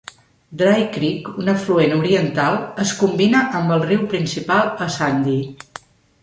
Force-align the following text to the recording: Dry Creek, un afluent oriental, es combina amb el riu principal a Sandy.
Dry 0.59 0.85
Creek, 0.93 1.27
un 1.43 1.51
afluent 1.53 1.93
oriental, 1.97 2.57
es 2.85 2.95
combina 3.03 3.43
amb 3.61 3.75
el 3.77 3.85
riu 3.91 4.09
principal 4.15 4.73
a 4.87 4.91
Sandy. 4.97 5.37